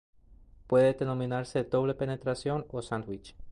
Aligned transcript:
Puede 0.65 0.93
denominarse 0.95 1.63
"doble 1.63 1.93
penetración" 1.93 2.65
o 2.71 2.81
"sándwich". 2.81 3.35